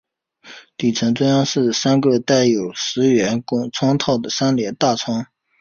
[0.77, 5.27] 底层中央是三个带有石圆拱窗套的三联大窗。